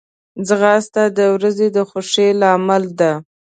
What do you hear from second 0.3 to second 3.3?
ځغاسته د ورځې د خوښۍ لامل ده